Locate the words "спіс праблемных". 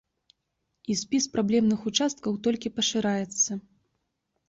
1.01-1.79